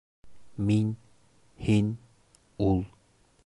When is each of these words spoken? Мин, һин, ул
Мин, 0.69 0.87
һин, 1.67 1.93
ул 2.71 2.83